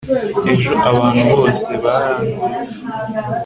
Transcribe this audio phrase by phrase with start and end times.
[0.51, 2.75] ejo abantu bose baransetse